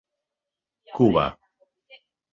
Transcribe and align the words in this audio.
Cuba. 0.95 1.25